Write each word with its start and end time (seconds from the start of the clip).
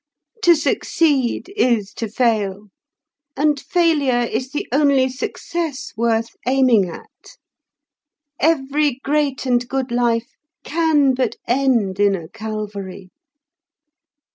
To 0.41 0.55
succeed 0.55 1.53
is 1.55 1.93
to 1.93 2.09
fail, 2.09 2.69
and 3.37 3.59
failure 3.59 4.21
is 4.23 4.49
the 4.49 4.67
only 4.71 5.07
success 5.09 5.93
worth 5.95 6.31
aiming 6.47 6.89
at. 6.89 7.37
Every 8.39 8.99
great 9.03 9.45
and 9.45 9.67
good 9.69 9.91
life 9.91 10.31
can 10.63 11.13
but 11.13 11.35
end 11.47 11.99
in 11.99 12.15
a 12.15 12.27
Calvary." 12.29 13.11